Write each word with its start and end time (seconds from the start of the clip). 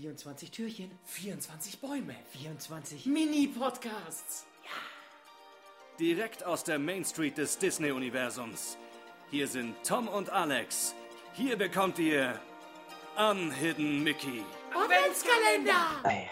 24 0.00 0.50
Türchen, 0.50 0.90
24 1.04 1.78
Bäume. 1.78 2.14
24 2.32 3.04
Mini-Podcasts. 3.04 4.46
Direkt 5.98 6.42
aus 6.42 6.64
der 6.64 6.78
Main 6.78 7.04
Street 7.04 7.36
des 7.36 7.58
Disney-Universums. 7.58 8.78
Hier 9.28 9.46
sind 9.46 9.76
Tom 9.86 10.08
und 10.08 10.30
Alex. 10.30 10.94
Hier 11.34 11.58
bekommt 11.58 11.98
ihr 11.98 12.40
Unhidden 13.18 14.02
Mickey. 14.02 14.42
Adventskalender. 14.70 16.26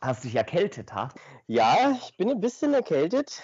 Hast 0.00 0.24
dich 0.24 0.34
erkältet, 0.34 0.92
ha? 0.92 1.10
Ja, 1.46 1.92
ich 1.92 2.16
bin 2.16 2.28
ein 2.28 2.40
bisschen 2.40 2.74
erkältet. 2.74 3.40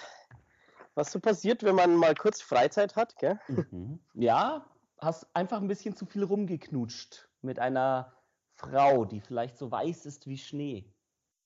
Was 0.95 1.13
so 1.13 1.21
passiert, 1.21 1.63
wenn 1.63 1.75
man 1.75 1.95
mal 1.95 2.15
kurz 2.15 2.41
Freizeit 2.41 2.97
hat, 2.97 3.17
gell? 3.17 3.39
Mhm. 3.47 4.01
Ja, 4.13 4.65
hast 4.99 5.25
einfach 5.33 5.61
ein 5.61 5.69
bisschen 5.69 5.95
zu 5.95 6.05
viel 6.05 6.25
rumgeknutscht 6.25 7.29
mit 7.41 7.59
einer 7.59 8.18
Frau, 8.59 9.05
die 9.05 9.21
vielleicht 9.21 9.57
so 9.57 9.71
weiß 9.71 10.05
ist 10.05 10.27
wie 10.27 10.37
Schnee. 10.37 10.85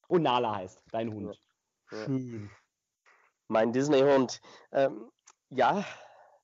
Und 0.07 0.23
Nala 0.23 0.55
heißt, 0.55 0.83
dein 0.91 1.13
Hund. 1.13 1.39
Ja. 1.91 2.05
Schön. 2.05 2.49
Mein 3.47 3.71
Disney-Hund. 3.71 4.41
Ähm, 4.71 5.11
ja, 5.49 5.85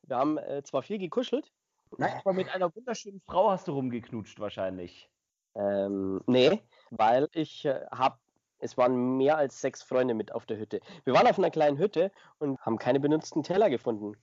wir 0.04 0.18
haben 0.18 0.38
äh, 0.38 0.62
zwar 0.64 0.84
viel 0.84 1.00
gekuschelt. 1.00 1.52
Aber 1.98 2.34
mit 2.34 2.54
einer 2.54 2.74
wunderschönen 2.76 3.20
Frau 3.22 3.50
hast 3.50 3.68
du 3.68 3.72
rumgeknutscht 3.72 4.40
wahrscheinlich. 4.40 5.10
Ähm, 5.56 6.22
nee, 6.28 6.62
weil 6.92 7.28
ich 7.32 7.66
äh, 7.66 7.86
habe, 7.92 8.20
es 8.60 8.78
waren 8.78 9.18
mehr 9.18 9.38
als 9.38 9.60
sechs 9.60 9.82
Freunde 9.82 10.14
mit 10.14 10.32
auf 10.32 10.46
der 10.46 10.60
Hütte. 10.60 10.82
Wir 11.04 11.16
waren 11.16 11.26
auf 11.26 11.40
einer 11.40 11.50
kleinen 11.50 11.80
Hütte 11.80 12.12
und 12.38 12.60
haben 12.62 12.78
keine 12.78 13.00
benutzten 13.00 13.42
Teller 13.42 13.72
gefunden. 13.72 14.16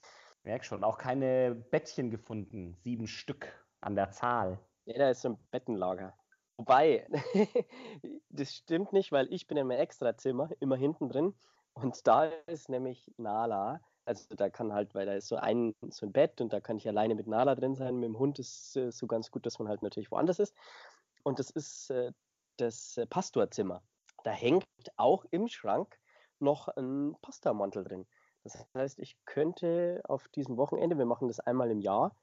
Merk 0.45 0.65
schon, 0.65 0.85
auch 0.85 0.99
keine 0.99 1.57
Bettchen 1.57 2.11
gefunden. 2.11 2.77
Sieben 2.85 3.09
Stück 3.09 3.49
an 3.81 3.97
der 3.97 4.13
Zahl. 4.13 4.61
Ja, 4.85 4.99
da 4.99 5.11
ist 5.11 5.23
so 5.23 5.31
ein 5.31 5.39
Bettenlager. 5.51 6.15
Wobei, 6.59 7.07
das 8.31 8.55
stimmt 8.55 8.93
nicht, 8.93 9.13
weil 9.13 9.33
ich 9.33 9.47
bin 9.47 9.57
in 9.59 9.67
meinem 9.67 9.81
Extrazimmer, 9.81 10.51
immer 10.61 10.77
hinten 10.77 11.09
drin. 11.09 11.35
Und 11.75 12.07
da 12.07 12.25
ist 12.47 12.69
nämlich 12.71 13.13
Nala. 13.19 13.81
Also 14.07 14.35
da 14.35 14.49
kann 14.49 14.73
halt, 14.73 14.95
weil 14.95 15.05
da 15.05 15.15
ist 15.15 15.29
so 15.29 15.37
ein, 15.37 15.75
so 15.91 16.07
ein 16.07 16.13
Bett 16.13 16.41
und 16.41 16.53
da 16.53 16.61
kann 16.61 16.79
ich 16.79 16.89
alleine 16.89 17.15
mit 17.15 17.27
Nala 17.27 17.55
drin 17.55 17.75
sein. 17.75 17.97
Mit 17.97 18.09
dem 18.09 18.19
Hund 18.19 18.39
ist 18.39 18.77
äh, 18.77 18.91
so 18.91 19.07
ganz 19.07 19.31
gut, 19.31 19.45
dass 19.45 19.59
man 19.59 19.69
halt 19.69 19.83
natürlich 19.83 20.11
woanders 20.11 20.39
ist. 20.39 20.55
Und 21.25 21.39
das 21.39 21.51
ist 21.51 21.91
äh, 21.91 22.13
das 22.57 22.97
äh, 22.97 23.07
Pastorzimmer. 23.07 23.83
Da 24.25 24.31
hängt 24.31 24.65
auch 24.97 25.25
im 25.31 25.49
Schrank 25.49 25.99
noch 26.39 26.69
ein 26.69 27.17
Pastamantel 27.21 27.85
drin. 27.85 28.07
Das 28.45 28.65
heißt, 28.75 28.99
ich 29.01 29.17
könnte 29.25 30.01
auf 30.05 30.29
diesem 30.29 30.57
Wochenende, 30.57 30.97
wir 30.97 31.05
machen 31.05 31.29
das 31.29 31.41
einmal 31.41 31.71
im 31.71 31.81
Jahr, 31.81 32.17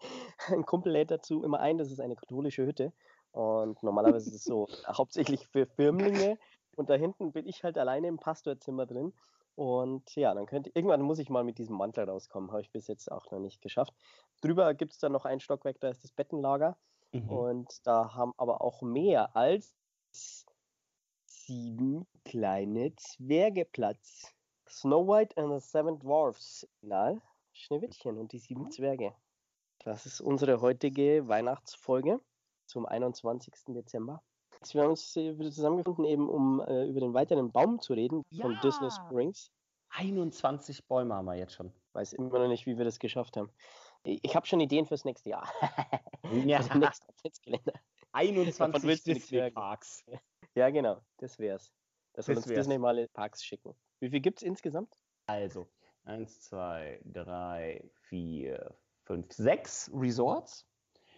ein 0.47 0.65
Kumpel 0.65 0.91
lädt 0.91 1.11
dazu 1.11 1.43
immer 1.43 1.59
ein, 1.59 1.77
das 1.77 1.91
ist 1.91 1.99
eine 1.99 2.15
katholische 2.15 2.65
Hütte. 2.65 2.93
Und 3.35 3.83
normalerweise 3.83 4.29
ist 4.29 4.35
es 4.35 4.43
so 4.45 4.67
hauptsächlich 4.87 5.45
für 5.47 5.65
Firmlinge. 5.65 6.37
Und 6.77 6.89
da 6.89 6.93
hinten 6.93 7.33
bin 7.33 7.45
ich 7.45 7.65
halt 7.65 7.77
alleine 7.77 8.07
im 8.07 8.17
Pastorzimmer 8.17 8.85
drin. 8.85 9.13
Und 9.55 10.15
ja, 10.15 10.33
dann 10.33 10.45
könnte 10.45 10.71
irgendwann 10.73 11.01
muss 11.01 11.19
ich 11.19 11.29
mal 11.29 11.43
mit 11.43 11.57
diesem 11.57 11.75
Mantel 11.75 12.09
rauskommen. 12.09 12.51
Habe 12.51 12.61
ich 12.61 12.71
bis 12.71 12.87
jetzt 12.87 13.11
auch 13.11 13.29
noch 13.31 13.39
nicht 13.39 13.61
geschafft. 13.61 13.93
Drüber 14.39 14.73
gibt 14.73 14.93
es 14.93 14.99
dann 14.99 15.11
noch 15.11 15.25
ein 15.25 15.41
Stockwerk, 15.41 15.81
da 15.81 15.89
ist 15.89 16.03
das 16.03 16.13
Bettenlager. 16.13 16.77
Mhm. 17.11 17.29
Und 17.29 17.85
da 17.85 18.13
haben 18.13 18.33
aber 18.37 18.61
auch 18.61 18.81
mehr 18.81 19.35
als 19.35 19.75
sieben 21.25 22.07
kleine 22.23 22.95
Zwerge 22.95 23.65
Platz. 23.65 24.33
Snow 24.69 25.05
White 25.05 25.35
and 25.37 25.51
the 25.51 25.59
Seven 25.59 25.99
Dwarfs. 25.99 26.65
Na, 26.81 27.21
Schneewittchen 27.51 28.17
und 28.17 28.31
die 28.31 28.39
sieben 28.39 28.71
Zwerge. 28.71 29.13
Das 29.79 30.05
ist 30.05 30.21
unsere 30.21 30.61
heutige 30.61 31.27
Weihnachtsfolge 31.27 32.21
zum 32.65 32.85
21. 32.85 33.53
Dezember. 33.69 34.21
Wir 34.71 34.81
haben 34.81 34.89
uns 34.91 35.15
wieder 35.15 35.51
zusammengefunden, 35.51 36.05
eben 36.05 36.27
um 36.29 36.59
äh, 36.61 36.87
über 36.87 36.99
den 36.99 37.13
weiteren 37.13 37.51
Baum 37.51 37.79
zu 37.81 37.93
reden 37.93 38.23
von 38.39 38.53
Ja. 38.53 38.61
Disney 38.61 38.89
Springs. 38.89 39.51
21 39.89 40.87
Bäume 40.87 41.13
haben 41.13 41.25
wir 41.25 41.35
jetzt 41.35 41.53
schon. 41.53 41.71
Weiß 41.93 42.13
immer 42.13 42.39
noch 42.39 42.47
nicht, 42.47 42.65
wie 42.65 42.77
wir 42.77 42.83
das 42.85 42.99
geschafft 42.99 43.37
haben. 43.37 43.49
Ich, 44.03 44.19
ich 44.23 44.35
habe 44.35 44.45
schon 44.45 44.59
Ideen 44.59 44.85
fürs 44.85 45.05
nächste 45.05 45.29
Jahr. 45.29 45.47
Ja, 46.45 46.57
Adventskalender. 46.69 47.73
Davon 47.73 47.81
21 48.13 48.83
willst 48.83 49.05
du 49.07 49.11
nichts 49.13 49.29
merken. 49.31 49.55
Disney-Parks. 49.55 50.05
Ja, 50.55 50.69
genau, 50.69 51.01
das 51.17 51.37
wär's. 51.37 51.71
Das 52.13 52.25
soll 52.25 52.35
Das 52.35 52.45
uns 52.45 52.49
wär's. 52.49 52.59
Disney 52.61 52.77
mal 52.79 52.97
in 52.97 53.09
Parks 53.09 53.43
schicken. 53.43 53.75
Wie 53.99 54.09
viel 54.09 54.21
gibt 54.21 54.39
es 54.39 54.43
insgesamt? 54.43 54.97
Also, 55.27 55.67
1, 56.05 56.39
2, 56.41 57.01
3, 57.05 57.83
4, 58.09 58.75
5, 59.03 59.31
6 59.33 59.91
Resorts. 59.93 60.65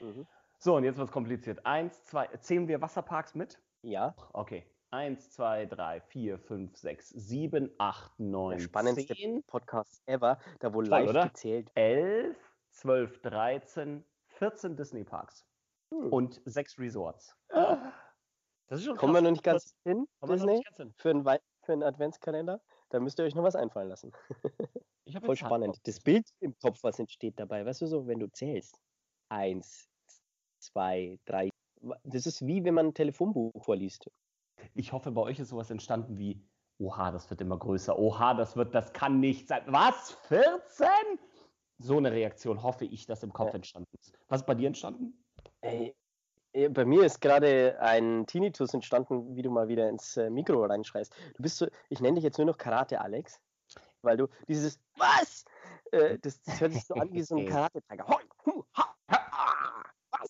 Mhm. 0.01 0.27
So, 0.59 0.75
und 0.75 0.83
jetzt 0.83 0.97
wird 0.97 1.07
es 1.07 1.13
kompliziert. 1.13 1.65
1, 1.65 2.03
2, 2.05 2.27
zählen 2.37 2.67
wir 2.67 2.81
Wasserparks 2.81 3.35
mit? 3.35 3.61
Ja, 3.83 4.15
Okay. 4.33 4.65
1, 4.89 5.31
2, 5.31 5.65
3, 5.65 5.99
4, 6.01 6.39
5, 6.39 6.75
6, 6.77 7.09
7, 7.09 7.75
8, 7.77 8.11
der 8.19 8.25
9, 8.25 8.59
spannendste 8.61 9.13
10, 9.13 9.43
Podcast 9.43 10.01
ever, 10.07 10.39
da 10.59 10.73
wo 10.73 10.81
Toll, 10.81 10.87
live 10.89 11.09
oder? 11.09 11.27
gezählt. 11.27 11.69
11, 11.75 12.37
12, 12.71 13.21
13, 13.21 14.05
14 14.29 14.77
Disney-Parks. 14.77 15.45
Hm. 15.93 16.11
Und 16.13 16.41
6 16.45 16.79
Resorts. 16.79 17.35
Das 17.49 18.79
ist 18.79 18.85
schon 18.85 18.95
Kommen 18.97 19.13
wir 19.13 19.21
noch 19.21 19.31
nicht 19.31 19.43
ganz 19.43 19.75
hin, 19.83 20.07
Kommen 20.19 20.21
wir 20.21 20.27
noch 20.27 20.33
Disney, 20.35 20.53
nicht 20.53 20.65
ganz 20.67 20.77
hin. 20.77 20.93
für 20.97 21.09
einen, 21.09 21.25
Wei- 21.25 21.41
für 21.63 21.73
einen 21.73 21.83
Adventskalender. 21.83 22.61
Da 22.89 22.99
müsst 23.01 23.19
ihr 23.19 23.25
euch 23.25 23.35
noch 23.35 23.43
was 23.43 23.55
einfallen 23.57 23.89
lassen. 23.89 24.13
Voll 25.21 25.35
spannend. 25.35 25.79
Das 25.85 25.99
Bild 25.99 26.29
im 26.39 26.55
Kopf, 26.61 26.79
was 26.83 26.97
entsteht 26.99 27.37
dabei, 27.39 27.65
weißt 27.65 27.81
du 27.81 27.87
so, 27.87 28.07
wenn 28.07 28.19
du 28.19 28.27
zählst. 28.31 28.79
Eins, 29.29 29.89
zwei, 30.59 31.19
drei. 31.25 31.49
Das 32.03 32.25
ist 32.25 32.45
wie 32.45 32.63
wenn 32.63 32.73
man 32.73 32.87
ein 32.87 32.93
Telefonbuch 32.93 33.51
vorliest. 33.63 34.09
Ich 34.73 34.91
hoffe, 34.91 35.11
bei 35.11 35.21
euch 35.21 35.39
ist 35.39 35.49
sowas 35.49 35.69
entstanden 35.69 36.17
wie, 36.17 36.41
oha, 36.79 37.11
das 37.11 37.29
wird 37.29 37.41
immer 37.41 37.57
größer, 37.57 37.97
oha, 37.97 38.33
das 38.33 38.55
wird, 38.55 38.73
das 38.73 38.93
kann 38.93 39.19
nicht 39.19 39.47
sein. 39.47 39.61
Was? 39.67 40.11
14? 40.27 40.87
So 41.79 41.97
eine 41.97 42.11
Reaktion 42.11 42.63
hoffe 42.63 42.85
ich, 42.85 43.05
dass 43.05 43.23
im 43.23 43.31
Kopf 43.31 43.49
Ja. 43.49 43.55
entstanden 43.55 43.89
ist. 43.99 44.17
Was 44.27 44.41
ist 44.41 44.47
bei 44.47 44.55
dir 44.55 44.67
entstanden? 44.67 45.23
Ey, 45.61 45.95
bei 46.69 46.85
mir 46.85 47.03
ist 47.03 47.21
gerade 47.21 47.79
ein 47.79 48.25
Tinnitus 48.25 48.73
entstanden, 48.73 49.35
wie 49.35 49.43
du 49.43 49.51
mal 49.51 49.67
wieder 49.67 49.87
ins 49.89 50.17
äh, 50.17 50.29
Mikro 50.29 50.65
reinschreist. 50.65 51.13
Du 51.35 51.43
bist 51.43 51.57
so, 51.57 51.67
ich 51.89 52.01
nenne 52.01 52.15
dich 52.15 52.23
jetzt 52.23 52.39
nur 52.39 52.47
noch 52.47 52.57
Karate 52.57 52.99
Alex, 52.99 53.39
weil 54.01 54.17
du 54.17 54.27
dieses 54.47 54.79
Was? 54.95 55.45
Äh, 55.91 56.17
das, 56.19 56.41
das 56.41 56.59
hört 56.59 56.73
sich 56.73 56.83
so 56.85 56.95
an 56.95 57.13
wie 57.13 57.21
so 57.21 57.37
ein 57.37 57.45
Karate-Tiger. 57.45 58.07
Hoi, 58.07 58.23
hu, 58.45 58.63
ha, 58.75 58.95
ha, 59.11 59.83
ah, 60.11 60.25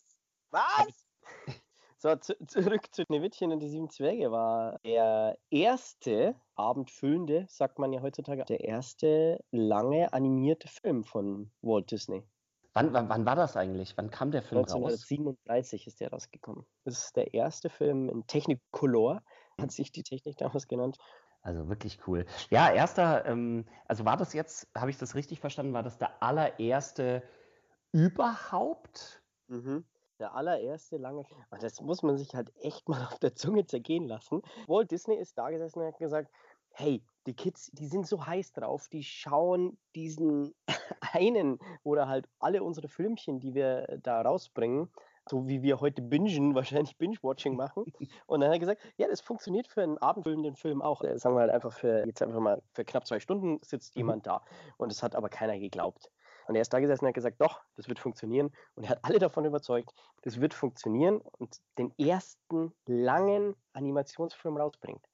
Was? 0.52 1.06
So, 2.00 2.16
zu, 2.16 2.36
zurück 2.46 2.94
zu 2.94 3.06
Schneewittchen 3.06 3.52
und 3.52 3.60
die 3.60 3.70
sieben 3.70 3.90
Zwerge 3.90 4.32
war 4.32 4.78
der 4.86 5.36
erste 5.50 6.36
abendfüllende, 6.54 7.48
sagt 7.50 7.80
man 7.80 7.92
ja 7.92 8.04
heutzutage, 8.04 8.46
der 8.46 8.64
erste 8.64 9.44
lange 9.50 10.14
animierte 10.14 10.68
Film 10.68 11.04
von 11.04 11.52
Walt 11.64 11.90
Disney. 11.90 12.24
Wann, 12.76 12.94
wann, 12.94 13.10
wann 13.10 13.26
war 13.26 13.36
das 13.36 13.58
eigentlich? 13.58 13.98
Wann 13.98 14.12
kam 14.12 14.30
der 14.30 14.44
Film 14.44 14.60
raus? 14.60 14.70
1937 14.70 15.88
ist 15.88 16.00
der 16.00 16.12
rausgekommen. 16.12 16.68
Das 16.86 17.06
ist 17.06 17.16
der 17.16 17.34
erste 17.34 17.72
Film 17.72 18.10
in 18.10 18.28
Technicolor, 18.28 19.24
hat 19.60 19.72
sich 19.72 19.92
die 19.92 20.04
Technik 20.04 20.38
damals 20.38 20.68
genannt. 20.68 20.98
Also 21.42 21.68
wirklich 21.68 21.98
cool. 22.06 22.28
Ja, 22.52 22.70
erster, 22.72 23.26
ähm, 23.26 23.66
also 23.88 24.06
war 24.06 24.18
das 24.18 24.34
jetzt, 24.34 24.68
habe 24.78 24.92
ich 24.92 24.98
das 25.00 25.16
richtig 25.16 25.40
verstanden, 25.40 25.74
war 25.74 25.82
das 25.82 25.98
der 25.98 26.22
allererste 26.22 27.24
überhaupt? 27.92 29.24
Der 30.20 30.34
allererste 30.34 30.98
lange. 30.98 31.26
Und 31.52 31.62
das 31.64 31.80
muss 31.82 32.02
man 32.02 32.18
sich 32.18 32.34
halt 32.34 32.52
echt 32.62 32.90
mal 32.90 33.06
auf 33.12 33.20
der 33.20 33.36
Zunge 33.36 33.66
zergehen 33.66 34.08
lassen. 34.08 34.42
Walt 34.68 34.92
Disney 34.92 35.16
ist 35.16 35.38
da 35.38 35.50
gesessen 35.50 35.80
und 35.80 35.88
hat 35.88 35.98
gesagt, 36.00 36.32
hey, 36.72 37.04
die 37.26 37.36
Kids, 37.36 37.72
die 37.74 37.88
sind 37.88 38.08
so 38.08 38.26
heiß 38.26 38.54
drauf, 38.54 38.88
die 38.90 39.04
schauen 39.04 39.78
diesen 39.96 40.54
einen 41.14 41.60
oder 41.84 42.08
halt 42.08 42.28
alle 42.40 42.64
unsere 42.64 42.88
Filmchen, 42.88 43.40
die 43.40 43.54
wir 43.54 44.00
da 44.02 44.22
rausbringen, 44.22 44.92
so 45.30 45.48
wie 45.48 45.62
wir 45.62 45.82
heute 45.82 46.02
bingen, 46.02 46.56
wahrscheinlich 46.56 46.98
Binge-Watching 46.98 47.56
machen. 47.56 47.86
Und 48.28 48.40
dann 48.40 48.50
hat 48.50 48.56
er 48.56 48.60
gesagt, 48.60 48.82
ja, 48.98 49.08
das 49.08 49.22
funktioniert 49.22 49.68
für 49.68 49.84
einen 49.84 49.98
abendfüllenden 49.98 50.56
Film 50.56 50.82
auch. 50.82 51.02
Äh, 51.04 51.18
Sagen 51.18 51.36
wir 51.36 51.42
halt 51.42 51.52
einfach 51.52 51.74
für, 51.74 52.06
jetzt 52.06 52.22
einfach 52.22 52.40
mal, 52.40 52.62
für 52.74 52.86
knapp 52.86 53.06
zwei 53.08 53.20
Stunden 53.20 53.60
sitzt 53.64 53.96
Mhm. 53.96 54.00
jemand 54.00 54.28
da. 54.28 54.44
Und 54.78 54.92
es 54.92 55.04
hat 55.04 55.16
aber 55.16 55.30
keiner 55.30 55.60
geglaubt. 55.60 56.12
Und 56.48 56.56
er 56.56 56.62
ist 56.62 56.74
da 56.74 56.80
gesessen 56.80 57.06
und 57.06 57.10
hat 57.10 57.16
gesagt, 57.16 57.40
doch, 57.40 57.62
das 57.76 57.88
wird 57.88 58.00
funktionieren. 58.00 58.52
Und 58.76 58.84
er 58.84 58.92
hat 58.92 59.00
alle 59.04 59.20
davon 59.20 59.46
überzeugt, 59.46 59.94
das 60.22 60.40
wird 60.40 60.54
funktionieren 60.54 61.22
und 61.38 61.58
den 61.78 61.94
ersten 61.98 62.74
langen 62.88 63.56
Animationsfilm 63.74 64.58
rausbringt. 64.58 65.06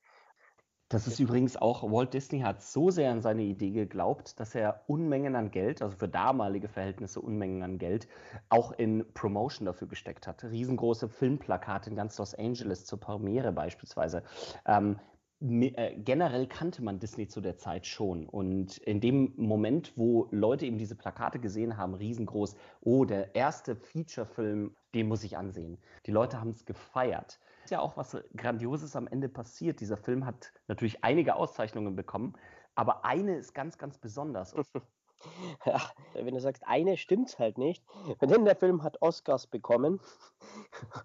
Das 0.94 1.08
ist 1.08 1.20
übrigens 1.20 1.58
auch, 1.58 1.82
Walt 1.92 2.14
Disney 2.14 2.42
hat 2.42 2.62
so 2.62 2.92
sehr 2.92 3.10
an 3.10 3.24
seine 3.24 3.42
Idee 3.42 3.72
geglaubt, 3.72 4.40
dass 4.40 4.54
er 4.54 4.84
Unmengen 4.86 5.36
an 5.36 5.50
Geld, 5.50 5.82
also 5.82 5.98
für 5.98 6.08
damalige 6.08 6.68
Verhältnisse 6.68 7.20
Unmengen 7.20 7.64
an 7.64 7.80
Geld, 7.80 8.08
auch 8.50 8.72
in 8.74 9.04
Promotion 9.16 9.66
dafür 9.66 9.88
gesteckt 9.88 10.28
hat. 10.28 10.44
Riesengroße 10.44 11.10
Filmplakate 11.10 11.90
in 11.90 11.96
ganz 11.96 12.20
Los 12.20 12.36
Angeles 12.36 12.86
zur 12.86 13.00
Premiere 13.00 13.52
beispielsweise. 13.52 14.22
Ähm, 14.68 15.00
äh, 15.00 15.13
generell 15.46 16.48
kannte 16.48 16.82
man 16.82 17.00
Disney 17.00 17.28
zu 17.28 17.42
der 17.42 17.58
Zeit 17.58 17.86
schon. 17.86 18.30
Und 18.30 18.78
in 18.78 19.02
dem 19.02 19.34
Moment, 19.36 19.92
wo 19.98 20.30
Leute 20.32 20.66
eben 20.66 20.78
diese 20.78 20.96
Plakate 20.96 21.38
gesehen 21.38 21.76
haben, 21.76 21.96
riesengroß, 21.96 22.56
oh, 22.82 23.04
der 23.04 23.36
erste 23.36 23.76
Feature-Film, 23.76 24.74
den 24.94 25.08
muss 25.10 25.24
ich 25.26 25.36
ansehen. 25.36 25.78
Die 26.06 26.12
Leute 26.12 26.40
haben 26.40 26.52
es 26.52 26.66
gefeiert. 26.66 27.40
Ist 27.66 27.72
ja 27.72 27.82
auch 27.82 27.98
was 27.98 28.18
Grandioses 28.38 28.96
am 28.96 29.06
Ende 29.08 29.28
passiert. 29.28 29.82
Dieser 29.82 29.98
Film 29.98 30.26
hat 30.26 30.54
natürlich 30.70 31.04
einige 31.04 31.36
Auszeichnungen 31.36 31.98
bekommen, 31.98 32.36
aber 32.76 33.04
eine 33.04 33.36
ist 33.36 33.54
ganz, 33.54 33.78
ganz 33.78 33.98
besonders. 33.98 34.56
Ja, 35.66 35.80
wenn 36.16 36.34
du 36.34 36.42
sagst, 36.42 36.64
eine 36.68 36.98
stimmt 36.98 37.40
halt 37.40 37.58
nicht. 37.58 37.82
Denn 38.20 38.44
der 38.44 38.58
Film 38.58 38.84
hat 38.84 39.02
Oscars 39.02 39.48
bekommen 39.48 40.02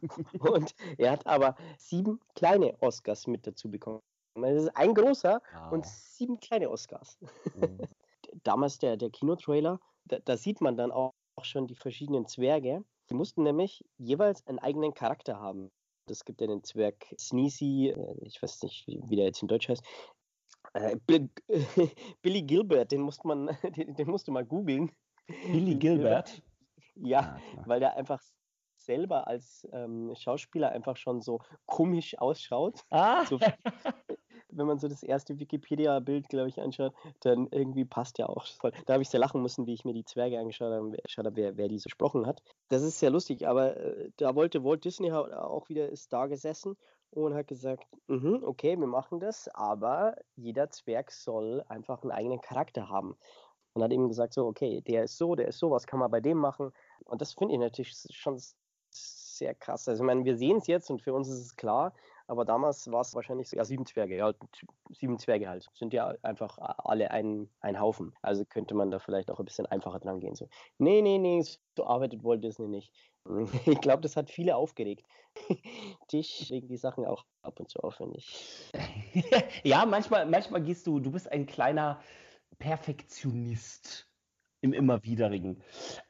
und 0.40 0.74
er 0.96 1.12
hat 1.12 1.24
aber 1.24 1.54
sieben 1.76 2.18
kleine 2.34 2.76
Oscars 2.82 3.28
mit 3.28 3.46
dazu 3.46 3.70
bekommen. 3.70 4.02
Das 4.42 4.64
ist 4.64 4.76
ein 4.76 4.94
großer 4.94 5.40
wow. 5.54 5.72
und 5.72 5.86
sieben 5.86 6.40
kleine 6.40 6.70
Oscars. 6.70 7.18
Mhm. 7.54 7.80
Damals 8.44 8.78
der, 8.78 8.96
der 8.96 9.10
Kinotrailer, 9.10 9.80
da, 10.04 10.18
da, 10.24 10.36
sieht 10.36 10.60
man 10.60 10.76
dann 10.76 10.92
auch, 10.92 11.14
auch 11.36 11.44
schon 11.44 11.66
die 11.66 11.74
verschiedenen 11.74 12.26
Zwerge. 12.26 12.84
Die 13.10 13.14
mussten 13.14 13.42
nämlich 13.42 13.84
jeweils 13.96 14.46
einen 14.46 14.58
eigenen 14.58 14.94
Charakter 14.94 15.40
haben. 15.40 15.70
Es 16.10 16.24
gibt 16.24 16.40
ja 16.40 16.46
den 16.46 16.62
Zwerg 16.62 17.06
Sneezy, 17.18 17.88
äh, 17.88 18.14
ich 18.22 18.42
weiß 18.42 18.62
nicht, 18.62 18.86
wie 18.86 19.16
der 19.16 19.26
jetzt 19.26 19.42
in 19.42 19.48
Deutsch 19.48 19.68
heißt. 19.68 19.84
Äh, 20.74 20.96
Billy 22.22 22.42
Gilbert, 22.42 22.92
den, 22.92 23.00
musste 23.00 23.26
man, 23.26 23.46
den, 23.76 23.94
den 23.94 24.08
musste 24.08 24.30
man 24.30 24.46
googeln. 24.46 24.92
Billy 25.26 25.74
Gilbert? 25.74 26.42
Ja, 26.94 27.38
ah, 27.38 27.62
weil 27.66 27.80
der 27.80 27.96
einfach 27.96 28.20
selber 28.76 29.26
als 29.26 29.68
ähm, 29.72 30.14
Schauspieler 30.16 30.70
einfach 30.70 30.96
schon 30.96 31.20
so 31.20 31.40
komisch 31.66 32.18
ausschaut. 32.18 32.80
Ah. 32.90 33.24
So, 33.26 33.38
wenn 34.58 34.66
man 34.66 34.78
so 34.78 34.88
das 34.88 35.02
erste 35.02 35.38
Wikipedia-Bild, 35.38 36.28
glaube 36.28 36.48
ich, 36.48 36.60
anschaut, 36.60 36.92
dann 37.20 37.48
irgendwie 37.50 37.84
passt 37.84 38.18
ja 38.18 38.28
auch 38.28 38.46
voll. 38.46 38.72
Da 38.86 38.94
habe 38.94 39.02
ich 39.02 39.08
sehr 39.08 39.20
lachen 39.20 39.42
müssen, 39.42 39.66
wie 39.66 39.74
ich 39.74 39.84
mir 39.84 39.94
die 39.94 40.04
Zwerge 40.04 40.38
angeschaut 40.38 40.72
habe, 40.72 41.36
wer, 41.36 41.56
wer 41.56 41.68
die 41.68 41.78
so 41.78 41.84
gesprochen 41.84 42.26
hat. 42.26 42.42
Das 42.68 42.82
ist 42.82 42.98
sehr 42.98 43.10
lustig, 43.10 43.46
aber 43.46 43.76
äh, 43.76 44.10
da 44.16 44.34
wollte 44.34 44.64
Walt 44.64 44.84
Disney 44.84 45.12
auch 45.12 45.68
wieder, 45.68 45.88
ist 45.88 46.12
da 46.12 46.26
gesessen 46.26 46.76
und 47.10 47.34
hat 47.34 47.46
gesagt, 47.46 47.84
mhm, 48.06 48.42
okay, 48.44 48.78
wir 48.78 48.86
machen 48.86 49.20
das, 49.20 49.48
aber 49.48 50.16
jeder 50.36 50.70
Zwerg 50.70 51.10
soll 51.10 51.64
einfach 51.68 52.02
einen 52.02 52.12
eigenen 52.12 52.40
Charakter 52.40 52.88
haben. 52.88 53.16
Und 53.74 53.82
hat 53.82 53.92
eben 53.92 54.08
gesagt, 54.08 54.34
so, 54.34 54.46
okay, 54.46 54.80
der 54.80 55.04
ist 55.04 55.18
so, 55.18 55.34
der 55.34 55.48
ist 55.48 55.58
so, 55.58 55.70
was 55.70 55.86
kann 55.86 56.00
man 56.00 56.10
bei 56.10 56.20
dem 56.20 56.38
machen? 56.38 56.72
Und 57.04 57.20
das 57.20 57.34
finde 57.34 57.54
ich 57.54 57.60
natürlich 57.60 57.96
schon 58.10 58.40
sehr 58.90 59.54
krass. 59.54 59.88
Also, 59.88 60.02
ich 60.02 60.06
meine, 60.06 60.24
wir 60.24 60.36
sehen 60.36 60.58
es 60.58 60.66
jetzt 60.66 60.90
und 60.90 61.02
für 61.02 61.14
uns 61.14 61.28
ist 61.28 61.40
es 61.40 61.56
klar, 61.56 61.94
aber 62.28 62.44
damals 62.44 62.90
war 62.92 63.00
es 63.00 63.14
wahrscheinlich 63.14 63.48
so, 63.48 63.56
ja, 63.56 63.64
sieben 63.64 63.86
Zwerge, 63.86 64.16
ja, 64.16 64.32
sieben 64.90 65.18
Zwerge 65.18 65.48
halt. 65.48 65.66
Sind 65.74 65.94
ja 65.94 66.14
einfach 66.22 66.58
alle 66.58 67.10
ein, 67.10 67.48
ein 67.60 67.80
Haufen. 67.80 68.14
Also 68.20 68.44
könnte 68.44 68.74
man 68.74 68.90
da 68.90 68.98
vielleicht 68.98 69.30
auch 69.30 69.38
ein 69.38 69.46
bisschen 69.46 69.64
einfacher 69.64 69.98
dran 69.98 70.20
gehen. 70.20 70.34
So, 70.34 70.46
nee, 70.76 71.00
nee, 71.00 71.18
nee, 71.18 71.42
so 71.74 71.86
arbeitet 71.86 72.22
Walt 72.22 72.44
Disney 72.44 72.68
nicht. 72.68 72.92
Ich 73.66 73.80
glaube, 73.82 74.02
das 74.02 74.16
hat 74.16 74.30
viele 74.30 74.56
aufgeregt. 74.56 75.06
Dich 76.12 76.48
legen 76.48 76.68
die 76.68 76.78
Sachen 76.78 77.04
auch 77.04 77.24
ab 77.42 77.60
und 77.60 77.68
zu 77.68 77.80
aufwendig. 77.80 78.72
ja, 79.64 79.84
manchmal, 79.84 80.24
manchmal 80.24 80.62
gehst 80.62 80.86
du, 80.86 80.98
du 80.98 81.10
bist 81.10 81.30
ein 81.30 81.46
kleiner 81.46 82.00
Perfektionist 82.58 84.07
im 84.60 84.72
Immerwiederigen. 84.72 85.62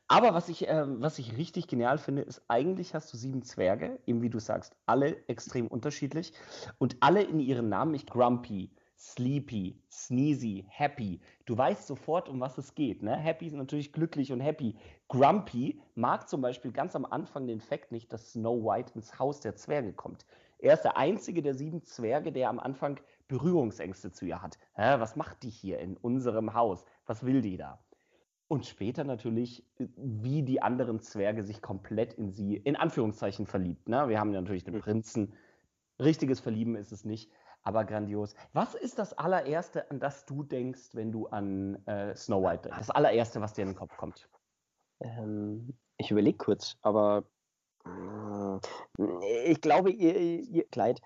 Aber 0.07 0.33
was 0.33 0.49
ich, 0.49 0.69
äh, 0.69 0.85
was 1.01 1.19
ich 1.19 1.37
richtig 1.37 1.67
genial 1.67 1.99
finde, 1.99 2.23
ist, 2.23 2.43
eigentlich 2.49 2.95
hast 2.95 3.13
du 3.13 3.17
sieben 3.17 3.43
Zwerge, 3.43 3.99
eben 4.07 4.23
wie 4.23 4.31
du 4.31 4.39
sagst, 4.39 4.75
alle 4.87 5.17
extrem 5.29 5.67
unterschiedlich 5.67 6.33
und 6.79 6.97
alle 7.01 7.23
in 7.23 7.41
ihren 7.41 7.69
Namen, 7.69 7.95
ich 7.95 8.07
Grumpy, 8.07 8.71
Sleepy, 8.97 9.81
Sneezy, 9.93 10.67
Happy. 10.69 11.21
Du 11.47 11.57
weißt 11.57 11.87
sofort, 11.87 12.29
um 12.29 12.41
was 12.41 12.59
es 12.59 12.75
geht. 12.75 13.03
Ne? 13.03 13.17
Happy 13.17 13.47
ist 13.47 13.55
natürlich 13.55 13.93
glücklich 13.93 14.33
und 14.33 14.41
happy. 14.41 14.75
Grumpy 15.07 15.81
mag 15.95 16.29
zum 16.29 16.41
Beispiel 16.41 16.73
ganz 16.73 16.97
am 16.97 17.05
Anfang 17.05 17.47
den 17.47 17.61
Fakt 17.61 17.93
nicht, 17.93 18.13
dass 18.13 18.33
Snow 18.33 18.65
White 18.65 18.93
ins 18.97 19.19
Haus 19.19 19.39
der 19.41 19.55
Zwerge 19.55 19.93
kommt. 19.93 20.27
Er 20.59 20.75
ist 20.75 20.83
der 20.83 20.97
einzige 20.97 21.43
der 21.43 21.55
sieben 21.55 21.85
Zwerge, 21.85 22.33
der 22.33 22.49
am 22.49 22.59
Anfang 22.59 22.99
Berührungsängste 23.29 24.11
zu 24.11 24.25
ihr 24.25 24.43
hat. 24.43 24.59
Hä, 24.75 24.99
was 24.99 25.15
macht 25.15 25.45
die 25.45 25.51
hier 25.51 25.79
in 25.79 25.97
unserem 25.97 26.55
Haus? 26.55 26.85
Was 27.07 27.25
will 27.25 27.41
die 27.41 27.57
da? 27.57 27.79
Und 28.49 28.65
später 28.65 29.05
natürlich, 29.05 29.63
äh, 29.79 29.87
wie 29.97 30.43
die 30.43 30.63
anderen 30.63 31.01
Zwerge 31.01 31.43
sich 31.43 31.63
komplett 31.63 32.15
in 32.15 32.33
sie, 32.33 32.57
in 32.57 32.77
Anführungszeichen, 32.77 33.47
verliebt. 33.47 33.89
Ne? 33.89 34.09
Wir 34.09 34.19
haben 34.19 34.33
ja 34.33 34.41
natürlich 34.41 34.65
den 34.65 34.75
hm. 34.75 34.81
Prinzen. 34.81 35.35
Richtiges 36.01 36.41
Verlieben 36.41 36.77
ist 36.77 36.93
es 36.93 37.05
nicht, 37.05 37.31
aber 37.63 37.85
grandios. 37.85 38.35
Was 38.53 38.75
ist 38.75 38.99
das 38.99 39.13
allererste, 39.13 39.91
an 39.91 40.01
das 40.01 40.25
du 40.27 40.43
denkst, 40.43 40.95
wenn 40.95 41.13
du 41.13 41.27
an 41.27 41.85
äh, 41.87 42.15
Snow 42.17 42.43
White 42.43 42.63
denkst? 42.63 42.79
Das 42.79 42.91
allererste, 42.91 43.41
was 43.41 43.53
dir 43.53 43.63
in 43.63 43.69
den 43.69 43.77
Kopf 43.77 43.97
kommt? 43.97 44.29
Ähm, 45.01 45.77
ich 45.97 46.11
überlege 46.11 46.39
kurz, 46.39 46.77
aber 46.83 47.25
äh, 47.85 49.51
ich 49.51 49.61
glaube, 49.61 49.91
ihr, 49.91 50.17
ihr 50.17 50.65
Kleid 50.69 51.01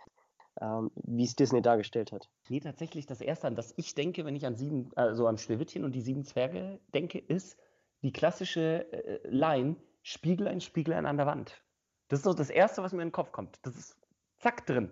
ähm, 0.60 0.90
wie 0.94 1.24
es 1.24 1.34
Disney 1.34 1.62
dargestellt 1.62 2.12
hat. 2.12 2.28
Nee, 2.48 2.60
tatsächlich 2.60 3.06
das 3.06 3.20
Erste, 3.20 3.46
an 3.46 3.54
das 3.54 3.72
ich 3.76 3.94
denke, 3.94 4.24
wenn 4.24 4.36
ich 4.36 4.46
an 4.46 4.56
sieben, 4.56 4.90
also 4.96 5.26
an 5.26 5.38
Schneewittchen 5.38 5.84
und 5.84 5.92
die 5.92 6.00
sieben 6.00 6.24
Zwerge 6.24 6.80
denke, 6.94 7.18
ist 7.18 7.56
die 8.02 8.12
klassische 8.12 8.92
äh, 8.92 9.20
Line, 9.28 9.76
Spiegelein, 10.02 10.60
Spiegelein 10.60 11.06
an 11.06 11.16
der 11.16 11.26
Wand. 11.26 11.62
Das 12.08 12.20
ist 12.20 12.24
so 12.24 12.34
das 12.34 12.50
Erste, 12.50 12.82
was 12.82 12.92
mir 12.92 13.02
in 13.02 13.08
den 13.08 13.12
Kopf 13.12 13.32
kommt. 13.32 13.58
Das 13.62 13.76
ist 13.76 13.96
zack 14.38 14.66
drin. 14.66 14.90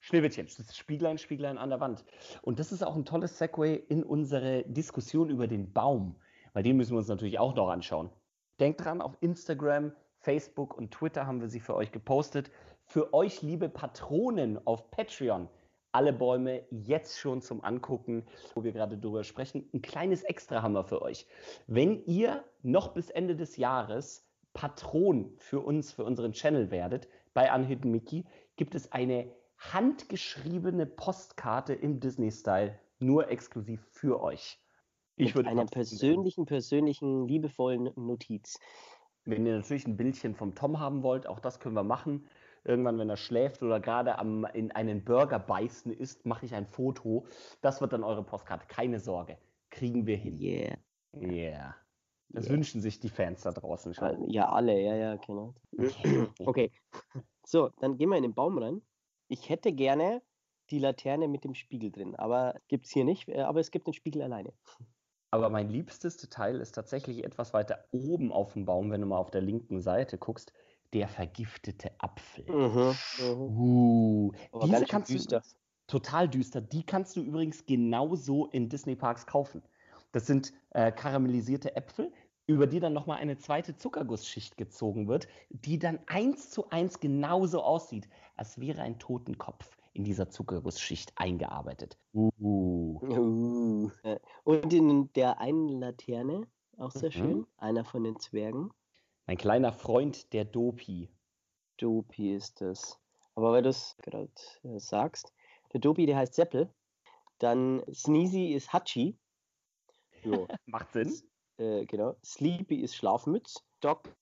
Schneewittchen, 0.00 0.46
das 0.46 0.58
ist 0.58 0.76
Spieglein, 0.76 1.16
Spieglein 1.16 1.58
an 1.58 1.70
der 1.70 1.78
Wand. 1.78 2.04
Und 2.42 2.58
das 2.58 2.72
ist 2.72 2.82
auch 2.82 2.96
ein 2.96 3.04
tolles 3.04 3.38
Segway 3.38 3.76
in 3.76 4.02
unsere 4.02 4.64
Diskussion 4.64 5.30
über 5.30 5.46
den 5.46 5.72
Baum, 5.72 6.16
weil 6.52 6.64
den 6.64 6.76
müssen 6.76 6.92
wir 6.92 6.98
uns 6.98 7.08
natürlich 7.08 7.38
auch 7.38 7.54
noch 7.54 7.68
anschauen. 7.68 8.10
Denkt 8.58 8.84
dran, 8.84 9.00
auf 9.00 9.16
Instagram, 9.20 9.92
Facebook 10.18 10.76
und 10.76 10.92
Twitter 10.92 11.26
haben 11.26 11.40
wir 11.40 11.48
sie 11.48 11.60
für 11.60 11.76
euch 11.76 11.92
gepostet 11.92 12.50
für 12.84 13.14
euch, 13.14 13.42
liebe 13.42 13.68
Patronen 13.68 14.64
auf 14.66 14.90
Patreon, 14.90 15.48
alle 15.92 16.12
Bäume 16.12 16.64
jetzt 16.70 17.18
schon 17.18 17.42
zum 17.42 17.62
Angucken, 17.62 18.26
wo 18.54 18.64
wir 18.64 18.72
gerade 18.72 18.98
drüber 18.98 19.24
sprechen. 19.24 19.68
Ein 19.72 19.82
kleines 19.82 20.22
Extra 20.22 20.62
haben 20.62 20.72
wir 20.72 20.84
für 20.84 21.02
euch. 21.02 21.26
Wenn 21.66 22.04
ihr 22.06 22.42
noch 22.62 22.94
bis 22.94 23.10
Ende 23.10 23.36
des 23.36 23.56
Jahres 23.56 24.26
Patron 24.54 25.34
für 25.38 25.60
uns, 25.60 25.92
für 25.92 26.04
unseren 26.04 26.32
Channel 26.32 26.70
werdet, 26.70 27.08
bei 27.34 27.54
Unhidden 27.54 27.90
Mickey, 27.90 28.24
gibt 28.56 28.74
es 28.74 28.90
eine 28.92 29.30
handgeschriebene 29.58 30.86
Postkarte 30.86 31.74
im 31.74 32.00
Disney-Style, 32.00 32.78
nur 32.98 33.28
exklusiv 33.30 33.86
für 33.90 34.20
euch. 34.20 34.58
Ich 35.16 35.34
würde 35.34 35.50
einer 35.50 35.66
persönlichen, 35.66 36.46
persönlichen, 36.46 37.28
liebevollen 37.28 37.90
Notiz. 37.96 38.58
Wenn 39.24 39.46
ihr 39.46 39.56
natürlich 39.56 39.86
ein 39.86 39.96
Bildchen 39.96 40.34
vom 40.34 40.54
Tom 40.54 40.80
haben 40.80 41.02
wollt, 41.02 41.26
auch 41.26 41.38
das 41.38 41.60
können 41.60 41.76
wir 41.76 41.84
machen 41.84 42.26
irgendwann, 42.64 42.98
wenn 42.98 43.10
er 43.10 43.16
schläft 43.16 43.62
oder 43.62 43.80
gerade 43.80 44.18
am, 44.18 44.44
in 44.44 44.70
einen 44.72 45.04
Burger 45.04 45.38
beißen 45.38 45.92
ist, 45.92 46.24
mache 46.26 46.46
ich 46.46 46.54
ein 46.54 46.66
Foto. 46.66 47.26
Das 47.60 47.80
wird 47.80 47.92
dann 47.92 48.04
eure 48.04 48.22
Postkarte. 48.22 48.66
Keine 48.66 49.00
Sorge. 49.00 49.38
Kriegen 49.70 50.06
wir 50.06 50.16
hin. 50.16 50.40
Yeah. 50.40 50.76
Yeah. 51.14 51.74
Das 52.28 52.46
yeah. 52.46 52.54
wünschen 52.54 52.80
sich 52.80 53.00
die 53.00 53.08
Fans 53.08 53.42
da 53.42 53.52
draußen 53.52 53.94
schon. 53.94 54.28
Ja, 54.30 54.48
alle, 54.48 54.80
ja, 54.80 54.94
ja, 54.94 55.16
genau. 55.16 55.54
okay. 56.44 56.70
So, 57.44 57.70
dann 57.80 57.96
gehen 57.96 58.08
wir 58.08 58.16
in 58.16 58.22
den 58.22 58.34
Baum 58.34 58.58
rein. 58.58 58.82
Ich 59.28 59.48
hätte 59.48 59.72
gerne 59.72 60.22
die 60.70 60.78
Laterne 60.78 61.28
mit 61.28 61.44
dem 61.44 61.54
Spiegel 61.54 61.90
drin, 61.90 62.14
aber 62.16 62.54
gibt 62.68 62.86
es 62.86 62.92
hier 62.92 63.04
nicht, 63.04 63.28
äh, 63.28 63.40
aber 63.40 63.60
es 63.60 63.70
gibt 63.70 63.86
den 63.86 63.94
Spiegel 63.94 64.22
alleine. 64.22 64.52
Aber 65.30 65.48
mein 65.48 65.70
liebstes 65.70 66.18
Detail 66.18 66.56
ist 66.60 66.72
tatsächlich 66.72 67.24
etwas 67.24 67.54
weiter 67.54 67.84
oben 67.90 68.32
auf 68.32 68.52
dem 68.52 68.66
Baum, 68.66 68.90
wenn 68.90 69.00
du 69.00 69.06
mal 69.06 69.18
auf 69.18 69.30
der 69.30 69.40
linken 69.40 69.80
Seite 69.80 70.18
guckst 70.18 70.52
der 70.92 71.08
vergiftete 71.08 71.90
Apfel. 71.98 72.44
Mhm, 72.46 72.94
mhm. 73.20 73.58
uh, 73.58 74.32
diese 74.64 74.84
kannst 74.84 75.10
düster. 75.10 75.40
du 75.40 75.46
total 75.86 76.28
düster. 76.28 76.60
Die 76.60 76.84
kannst 76.84 77.16
du 77.16 77.22
übrigens 77.22 77.66
genauso 77.66 78.46
in 78.46 78.68
Disney 78.68 78.96
Parks 78.96 79.26
kaufen. 79.26 79.62
Das 80.12 80.26
sind 80.26 80.52
äh, 80.70 80.92
karamellisierte 80.92 81.74
Äpfel, 81.74 82.12
über 82.46 82.66
die 82.66 82.80
dann 82.80 82.92
nochmal 82.92 83.18
eine 83.18 83.38
zweite 83.38 83.76
Zuckergussschicht 83.76 84.56
gezogen 84.56 85.08
wird, 85.08 85.28
die 85.48 85.78
dann 85.78 86.00
eins 86.06 86.50
zu 86.50 86.68
eins 86.70 87.00
genauso 87.00 87.62
aussieht, 87.62 88.08
als 88.36 88.60
wäre 88.60 88.82
ein 88.82 88.98
Totenkopf 88.98 89.76
in 89.94 90.04
dieser 90.04 90.30
Zuckergussschicht 90.30 91.12
eingearbeitet. 91.16 91.98
Uh. 92.14 92.30
Uh. 92.40 93.90
Und 94.44 94.72
in 94.72 95.12
der 95.14 95.40
einen 95.40 95.68
Laterne, 95.68 96.46
auch 96.78 96.90
sehr 96.90 97.10
mhm. 97.10 97.12
schön, 97.12 97.46
einer 97.58 97.84
von 97.84 98.04
den 98.04 98.18
Zwergen, 98.18 98.70
mein 99.26 99.36
kleiner 99.36 99.72
Freund, 99.72 100.32
der 100.32 100.44
Dopi. 100.44 101.08
Dopi 101.78 102.34
ist 102.34 102.60
das. 102.60 102.98
Aber 103.34 103.52
weil 103.52 103.62
du 103.62 103.70
es 103.70 103.96
gerade 104.02 104.32
äh, 104.64 104.78
sagst, 104.78 105.32
der 105.72 105.80
Dopi, 105.80 106.06
der 106.06 106.16
heißt 106.16 106.34
Seppel. 106.34 106.72
Dann 107.38 107.82
Sneezy 107.92 108.52
ist 108.52 108.72
Hachi. 108.72 109.18
Macht 110.66 110.92
Sinn. 110.92 111.12
Äh, 111.58 111.86
genau. 111.86 112.16
Sleepy 112.24 112.80
ist 112.80 112.94
Schlafmütz. 112.96 113.64
Doc 113.80 114.14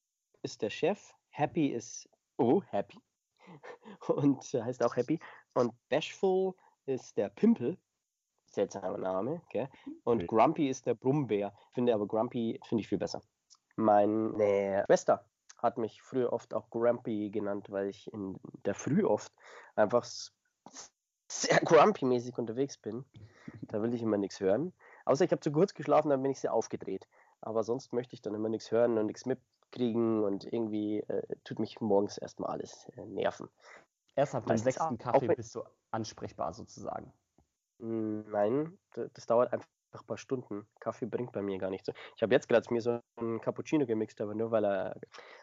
ist 0.43 0.63
der 0.63 0.71
Chef. 0.71 1.15
Happy 1.31 1.69
ist, 1.69 2.09
oh, 2.39 2.63
Happy. 2.69 2.99
Und 4.09 4.55
äh, 4.55 4.63
heißt 4.63 4.83
auch 4.83 4.97
Happy. 4.97 5.19
Und 5.55 5.73
Bashful 5.89 6.55
ist 6.87 7.17
der 7.17 7.29
Pimpel. 7.29 7.79
Seltsamer 8.47 8.99
Name, 8.99 9.43
gell? 9.51 9.69
Und. 10.05 10.27
Grumpy 10.27 10.69
ist 10.69 10.87
der 10.87 10.95
Brummbär. 10.95 11.55
Finde 11.73 11.95
aber 11.95 12.07
Grumpy 12.07 12.59
finde 12.65 12.83
ich 12.83 12.89
viel 12.89 12.99
besser. 12.99 13.23
Meine 13.77 14.85
Schwester 14.87 15.25
hat 15.59 15.79
mich 15.79 16.03
früher 16.03 16.33
oft 16.33 16.55
auch 16.55 16.71
Grumpy 16.71 17.31
genannt, 17.31 17.71
weil 17.71 17.89
ich 17.89 18.13
in 18.13 18.39
der 18.65 18.75
Früh 18.75 19.05
oft 19.05 19.33
einfach 19.77 20.05
sehr 21.29 21.61
Grumpy-mäßig 21.65 22.39
unterwegs 22.39 22.77
bin. 22.79 23.05
Da 23.63 23.83
will 23.83 23.95
ich 23.95 24.03
immer 24.03 24.17
nichts 24.17 24.41
hören. 24.41 24.73
Außer 25.05 25.25
ich 25.25 25.33
habe 25.33 25.41
zu 25.41 25.53
kurz 25.53 25.75
geschlafen, 25.75 26.11
dann 26.11 26.23
bin 26.23 26.33
ich 26.33 26.41
sehr 26.41 26.53
aufgedreht. 26.53 27.07
Aber 27.41 27.63
sonst 27.63 27.93
möchte 27.93 28.15
ich 28.15 28.23
dann 28.23 28.35
immer 28.35 28.49
nichts 28.49 28.71
hören 28.71 28.99
und 28.99 29.07
nichts 29.07 29.27
mitkriegen 29.27 30.25
und 30.25 30.45
irgendwie 30.45 31.01
äh, 31.01 31.23
tut 31.45 31.59
mich 31.59 31.81
morgens 31.81 32.19
erstmal 32.19 32.51
alles 32.51 32.89
äh, 32.97 33.07
nerven. 33.07 33.49
Erst 34.17 34.35
ab 34.35 34.47
dem 34.47 34.57
sechsten 34.59 34.99
Kaffee 34.99 35.29
bist 35.29 35.55
du 35.55 35.63
ansprechbar 35.91 36.53
sozusagen. 36.53 37.13
Nein, 37.79 38.79
das 38.93 39.27
dauert 39.27 39.53
einfach 39.53 39.69
ein 39.93 40.07
paar 40.07 40.19
Stunden. 40.19 40.67
Kaffee 40.81 41.07
bringt 41.07 41.33
bei 41.33 41.43
mir 41.43 41.59
gar 41.59 41.71
nichts. 41.71 41.91
Ich 42.17 42.23
habe 42.23 42.35
jetzt 42.35 42.49
gerade 42.49 42.73
mir 42.73 42.81
so 42.81 43.01
einen 43.17 43.41
Cappuccino 43.41 43.87
gemixt, 43.87 44.21
aber 44.21 44.35
nur 44.35 44.51
weil 44.51 44.65
er 44.65 45.01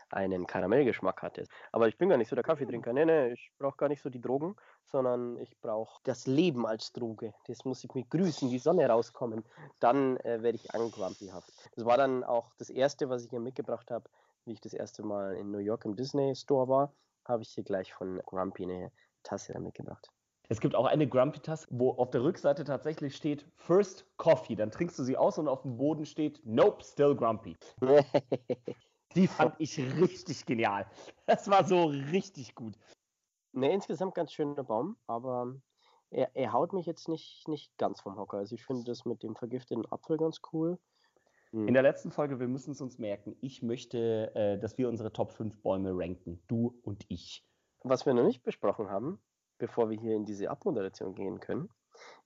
einen 0.09 0.47
Karamellgeschmack 0.47 1.21
hatte. 1.21 1.45
Aber 1.71 1.87
ich 1.87 1.97
bin 1.97 2.09
gar 2.09 2.17
nicht 2.17 2.29
so 2.29 2.35
der 2.35 2.43
Kaffeetrinker. 2.43 2.93
Nee, 2.93 3.05
nee, 3.05 3.33
ich 3.33 3.51
brauche 3.57 3.77
gar 3.77 3.89
nicht 3.89 4.01
so 4.01 4.09
die 4.09 4.21
Drogen, 4.21 4.55
sondern 4.85 5.37
ich 5.37 5.59
brauche 5.59 5.99
das 6.03 6.27
Leben 6.27 6.65
als 6.65 6.93
Droge. 6.93 7.33
Das 7.47 7.65
muss 7.65 7.83
ich 7.83 7.93
mit 7.93 8.09
grüßen, 8.09 8.49
die 8.49 8.59
Sonne 8.59 8.87
rauskommen. 8.87 9.43
Dann 9.79 10.17
äh, 10.17 10.41
werde 10.41 10.55
ich 10.55 10.73
angrumpyhaft. 10.73 11.51
Das 11.75 11.85
war 11.85 11.97
dann 11.97 12.23
auch 12.23 12.53
das 12.57 12.69
Erste, 12.69 13.09
was 13.09 13.23
ich 13.23 13.29
hier 13.29 13.39
mitgebracht 13.39 13.91
habe, 13.91 14.09
wie 14.45 14.53
ich 14.53 14.61
das 14.61 14.73
erste 14.73 15.03
Mal 15.03 15.35
in 15.35 15.51
New 15.51 15.59
York 15.59 15.83
im 15.85 15.95
Disney 15.95 16.35
Store 16.35 16.69
war, 16.69 16.93
habe 17.25 17.43
ich 17.43 17.49
hier 17.49 17.63
gleich 17.63 17.93
von 17.93 18.21
Grumpy 18.25 18.63
eine 18.63 18.91
Tasse 19.23 19.59
mitgebracht. 19.59 20.09
Es 20.49 20.61
gibt 20.61 20.75
auch 20.75 20.85
eine 20.85 21.07
Grumpy-Tasse, 21.07 21.67
wo 21.71 21.91
auf 21.91 22.09
der 22.11 22.23
Rückseite 22.23 22.63
tatsächlich 22.63 23.15
steht 23.15 23.45
First 23.55 24.05
Coffee. 24.15 24.55
Dann 24.55 24.71
trinkst 24.71 24.97
du 24.97 25.03
sie 25.03 25.17
aus 25.17 25.37
und 25.37 25.49
auf 25.49 25.63
dem 25.63 25.75
Boden 25.75 26.05
steht 26.05 26.41
Nope, 26.45 26.83
still 26.83 27.15
grumpy. 27.15 27.57
Die 29.15 29.27
fand 29.27 29.55
ich 29.59 29.77
richtig 29.77 30.45
genial. 30.45 30.85
Das 31.25 31.49
war 31.49 31.65
so 31.65 31.85
richtig 31.85 32.55
gut. 32.55 32.77
Ne, 33.51 33.73
insgesamt 33.73 34.15
ganz 34.15 34.31
schöner 34.31 34.63
Baum, 34.63 34.95
aber 35.07 35.55
er, 36.11 36.29
er 36.33 36.53
haut 36.53 36.71
mich 36.71 36.85
jetzt 36.85 37.09
nicht, 37.09 37.47
nicht 37.47 37.77
ganz 37.77 38.01
vom 38.01 38.15
Hocker. 38.15 38.37
Also 38.37 38.55
ich 38.55 38.63
finde 38.63 38.83
das 38.85 39.05
mit 39.05 39.23
dem 39.23 39.35
vergifteten 39.35 39.85
Apfel 39.91 40.17
ganz 40.17 40.39
cool. 40.53 40.77
In 41.51 41.73
der 41.73 41.81
letzten 41.81 42.11
Folge, 42.11 42.39
wir 42.39 42.47
müssen 42.47 42.71
es 42.71 42.81
uns 42.81 42.99
merken, 42.99 43.35
ich 43.41 43.63
möchte, 43.63 44.35
äh, 44.35 44.59
dass 44.59 44.77
wir 44.77 44.89
unsere 44.89 45.13
Top 45.13 45.31
5 45.31 45.61
Bäume 45.61 45.91
ranken. 45.93 46.43
Du 46.47 46.77
und 46.83 47.05
ich. 47.07 47.45
Was 47.83 48.05
wir 48.05 48.13
noch 48.13 48.25
nicht 48.25 48.43
besprochen 48.43 48.89
haben, 48.89 49.19
bevor 49.57 49.89
wir 49.89 49.99
hier 49.99 50.15
in 50.15 50.25
diese 50.25 50.49
Abmoderation 50.49 51.15
gehen 51.15 51.39
können, 51.39 51.69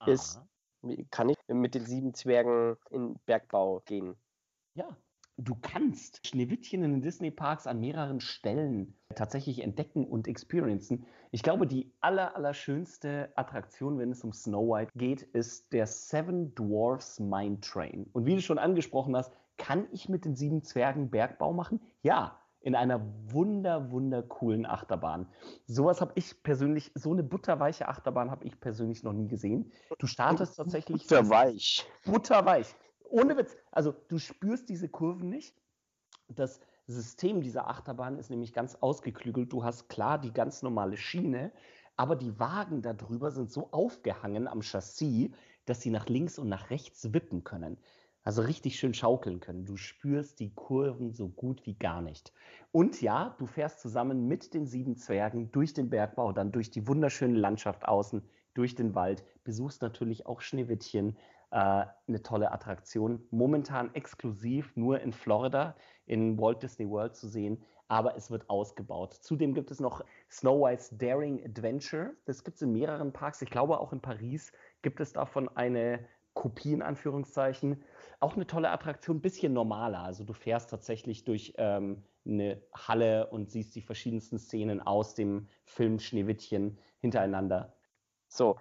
Ist- 0.05 0.37
Aha. 0.37 0.47
wie- 0.81 1.05
kann 1.11 1.29
ich 1.29 1.37
mit 1.47 1.75
den 1.75 1.85
sieben 1.85 2.13
Zwergen 2.13 2.75
in 2.89 3.15
Bergbau 3.25 3.81
gehen. 3.85 4.15
Ja, 4.73 4.97
du 5.37 5.55
kannst 5.61 6.25
Schneewittchen 6.27 6.83
in 6.83 6.91
den 6.91 7.01
Disney-Parks 7.01 7.67
an 7.67 7.79
mehreren 7.79 8.19
Stellen 8.19 8.97
tatsächlich 9.15 9.61
entdecken 9.63 10.05
und 10.05 10.27
experiencen. 10.27 11.05
Ich 11.31 11.43
glaube, 11.43 11.67
die 11.67 11.93
aller, 12.01 12.35
allerschönste 12.35 13.31
Attraktion, 13.35 13.97
wenn 13.99 14.11
es 14.11 14.23
um 14.23 14.33
Snow 14.33 14.67
White 14.69 14.91
geht, 14.95 15.21
ist 15.21 15.71
der 15.71 15.87
Seven 15.87 16.53
Dwarfs 16.55 17.19
Mine 17.19 17.59
Train. 17.61 18.09
Und 18.13 18.25
wie 18.25 18.35
du 18.35 18.41
schon 18.41 18.57
angesprochen 18.59 19.15
hast, 19.15 19.31
kann 19.57 19.87
ich 19.91 20.09
mit 20.09 20.25
den 20.25 20.35
sieben 20.35 20.63
Zwergen 20.63 21.09
Bergbau 21.11 21.53
machen? 21.53 21.81
Ja, 22.01 22.40
in 22.61 22.75
einer 22.75 23.01
wunder, 23.31 23.91
wunder 23.91 24.21
coolen 24.21 24.65
Achterbahn. 24.65 25.27
Sowas 25.65 25.99
habe 25.99 26.13
ich 26.15 26.43
persönlich, 26.43 26.91
so 26.93 27.11
eine 27.11 27.23
butterweiche 27.23 27.87
Achterbahn 27.87 28.29
habe 28.29 28.45
ich 28.45 28.59
persönlich 28.59 29.03
noch 29.03 29.13
nie 29.13 29.27
gesehen. 29.27 29.71
Du 29.97 30.07
startest 30.07 30.55
tatsächlich 30.57 31.07
Der 31.07 31.27
Weich. 31.29 31.85
butterweich. 32.05 32.75
Ohne 33.09 33.35
Witz. 33.35 33.57
Also 33.71 33.93
du 34.07 34.19
spürst 34.19 34.69
diese 34.69 34.89
Kurven 34.89 35.29
nicht. 35.29 35.55
Das 36.29 36.59
System 36.87 37.41
dieser 37.41 37.67
Achterbahn 37.67 38.17
ist 38.17 38.29
nämlich 38.29 38.53
ganz 38.53 38.75
ausgeklügelt. 38.75 39.51
Du 39.51 39.63
hast 39.63 39.89
klar 39.89 40.19
die 40.19 40.31
ganz 40.31 40.61
normale 40.61 40.97
Schiene, 40.97 41.51
aber 41.97 42.15
die 42.15 42.39
Wagen 42.39 42.81
darüber 42.81 43.31
sind 43.31 43.51
so 43.51 43.71
aufgehangen 43.71 44.47
am 44.47 44.61
Chassis, 44.61 45.31
dass 45.65 45.81
sie 45.81 45.89
nach 45.89 46.07
links 46.07 46.37
und 46.37 46.47
nach 46.47 46.69
rechts 46.69 47.13
wippen 47.13 47.43
können. 47.43 47.77
Also 48.23 48.43
richtig 48.43 48.77
schön 48.77 48.93
schaukeln 48.93 49.39
können. 49.39 49.65
Du 49.65 49.77
spürst 49.77 50.39
die 50.39 50.53
Kurven 50.53 51.11
so 51.11 51.27
gut 51.27 51.65
wie 51.65 51.73
gar 51.73 52.01
nicht. 52.01 52.31
Und 52.71 53.01
ja, 53.01 53.35
du 53.39 53.47
fährst 53.47 53.79
zusammen 53.79 54.27
mit 54.27 54.53
den 54.53 54.67
sieben 54.67 54.95
Zwergen 54.95 55.51
durch 55.51 55.73
den 55.73 55.89
Bergbau, 55.89 56.31
dann 56.31 56.51
durch 56.51 56.69
die 56.69 56.87
wunderschöne 56.87 57.37
Landschaft 57.37 57.85
außen, 57.85 58.21
durch 58.53 58.75
den 58.75 58.93
Wald, 58.93 59.23
besuchst 59.43 59.81
natürlich 59.81 60.27
auch 60.27 60.41
Schneewittchen, 60.41 61.17
äh, 61.51 61.85
eine 62.07 62.21
tolle 62.21 62.51
Attraktion. 62.51 63.27
Momentan 63.31 63.93
exklusiv 63.95 64.75
nur 64.75 64.99
in 65.01 65.13
Florida, 65.13 65.75
in 66.05 66.39
Walt 66.39 66.61
Disney 66.61 66.87
World 66.89 67.15
zu 67.15 67.27
sehen, 67.27 67.63
aber 67.87 68.15
es 68.15 68.31
wird 68.31 68.49
ausgebaut. 68.49 69.15
Zudem 69.15 69.53
gibt 69.53 69.69
es 69.71 69.79
noch 69.79 70.05
Snow 70.29 70.61
White's 70.61 70.95
Daring 70.97 71.43
Adventure. 71.43 72.13
Das 72.25 72.43
gibt 72.43 72.55
es 72.55 72.61
in 72.61 72.71
mehreren 72.71 73.11
Parks. 73.11 73.41
Ich 73.41 73.49
glaube, 73.49 73.79
auch 73.79 73.91
in 73.91 73.99
Paris 73.99 74.53
gibt 74.81 75.01
es 75.01 75.11
davon 75.11 75.49
eine 75.49 76.07
Kopie 76.33 76.71
in 76.71 76.81
Anführungszeichen. 76.81 77.83
Auch 78.21 78.35
eine 78.35 78.45
tolle 78.45 78.69
Attraktion, 78.69 79.19
bisschen 79.19 79.51
normaler. 79.51 79.99
Also 80.03 80.23
du 80.23 80.33
fährst 80.33 80.69
tatsächlich 80.69 81.23
durch 81.23 81.55
ähm, 81.57 82.03
eine 82.23 82.61
Halle 82.71 83.27
und 83.31 83.49
siehst 83.49 83.75
die 83.75 83.81
verschiedensten 83.81 84.37
Szenen 84.37 84.79
aus 84.79 85.15
dem 85.15 85.49
Film 85.65 85.99
Schneewittchen 85.99 86.77
hintereinander. 86.99 87.75
So, 88.27 88.59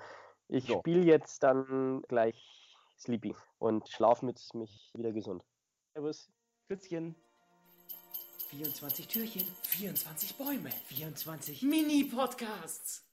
ich 0.49 0.67
So. 0.67 0.79
spiele 0.79 1.05
jetzt 1.05 1.43
dann 1.43 2.03
gleich 2.09 2.75
Sleepy 2.99 3.37
und 3.59 3.87
schlaf 3.89 4.23
mit 4.23 4.41
mich 4.55 4.91
wieder 4.95 5.13
gesund. 5.13 5.45
Servus. 5.93 6.31
Kützchen. 6.69 7.15
24 8.49 9.07
Türchen, 9.09 9.47
24 9.63 10.37
Bäume, 10.37 10.71
24 10.89 11.63
Mini-Podcasts. 11.63 13.07